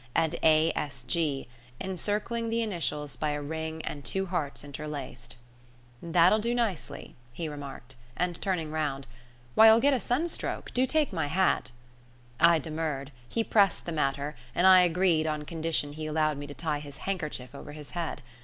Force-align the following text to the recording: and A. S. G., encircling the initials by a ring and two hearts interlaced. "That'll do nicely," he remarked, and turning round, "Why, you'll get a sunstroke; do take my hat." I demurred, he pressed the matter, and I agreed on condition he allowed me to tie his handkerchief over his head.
and 0.15 0.33
A. 0.41 0.73
S. 0.75 1.03
G., 1.03 1.47
encircling 1.79 2.49
the 2.49 2.63
initials 2.63 3.15
by 3.15 3.33
a 3.33 3.41
ring 3.43 3.83
and 3.83 4.03
two 4.03 4.25
hearts 4.25 4.63
interlaced. 4.63 5.35
"That'll 6.01 6.39
do 6.39 6.55
nicely," 6.55 7.13
he 7.33 7.47
remarked, 7.47 7.95
and 8.17 8.41
turning 8.41 8.71
round, 8.71 9.05
"Why, 9.53 9.67
you'll 9.67 9.79
get 9.79 9.93
a 9.93 9.99
sunstroke; 9.99 10.73
do 10.73 10.87
take 10.87 11.13
my 11.13 11.27
hat." 11.27 11.69
I 12.39 12.57
demurred, 12.57 13.11
he 13.29 13.43
pressed 13.43 13.85
the 13.85 13.91
matter, 13.91 14.35
and 14.55 14.65
I 14.65 14.79
agreed 14.81 15.27
on 15.27 15.45
condition 15.45 15.93
he 15.93 16.07
allowed 16.07 16.39
me 16.39 16.47
to 16.47 16.55
tie 16.55 16.79
his 16.79 16.97
handkerchief 17.05 17.53
over 17.53 17.73
his 17.73 17.91
head. 17.91 18.23